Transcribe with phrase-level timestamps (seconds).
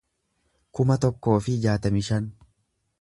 [0.79, 2.31] kuma tokkoo fi jaatamii shan